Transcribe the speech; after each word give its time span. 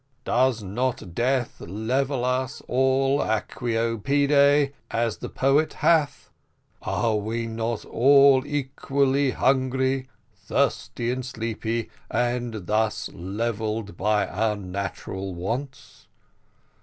does 0.25 0.63
not 0.63 1.13
death 1.13 1.59
level 1.61 2.25
us 2.25 2.59
all 2.67 3.19
aequo 3.19 4.01
pede, 4.03 4.73
as 4.89 5.17
the 5.17 5.29
poet 5.29 5.73
hath? 5.73 6.31
are 6.81 7.17
we 7.17 7.45
not 7.45 7.85
all 7.85 8.41
equally 8.43 9.29
hungry, 9.29 10.09
thirsty, 10.33 11.11
and 11.11 11.23
sleepy, 11.23 11.87
and 12.09 12.65
thus 12.65 13.09
levelled 13.13 13.95
by 13.95 14.25
our 14.27 14.55
natural 14.55 15.35
wants? 15.35 16.07